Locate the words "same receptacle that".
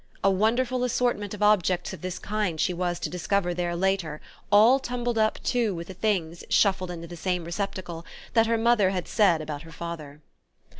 7.15-8.47